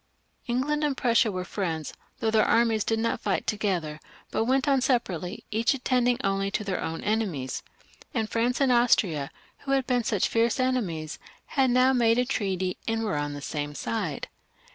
England 0.47 0.83
and 0.83 0.97
Prussia 0.97 1.31
were 1.31 1.45
friends, 1.45 1.93
though 2.21 2.31
their 2.31 2.43
armies 2.43 2.83
did 2.83 2.97
not 2.97 3.19
fight 3.21 3.45
together, 3.45 3.99
but 4.31 4.45
went 4.45 4.67
on 4.67 4.81
separately, 4.81 5.43
each 5.51 5.75
attending 5.75 6.17
only 6.23 6.49
to 6.49 6.63
their 6.63 6.81
own 6.81 7.03
enemies, 7.03 7.61
and 8.11 8.27
France 8.27 8.59
and 8.59 8.71
Austria, 8.71 9.29
who 9.59 9.73
had 9.73 9.85
been 9.85 10.03
such 10.03 10.27
fierce 10.27 10.59
enemies, 10.59 11.19
had 11.45 11.69
now 11.69 11.93
made 11.93 12.17
a 12.17 12.25
treaty 12.25 12.77
and 12.87 13.03
were 13.03 13.15
on 13.15 13.33
the 13.33 13.43
same 13.43 13.75
side. 13.75 14.27